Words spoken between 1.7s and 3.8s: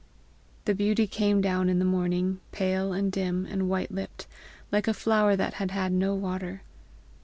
the morning pale and dim and